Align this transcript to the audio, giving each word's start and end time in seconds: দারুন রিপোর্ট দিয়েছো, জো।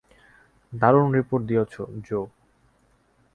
দারুন 0.73 1.07
রিপোর্ট 1.17 1.43
দিয়েছো, 1.49 1.81
জো। 2.07 2.19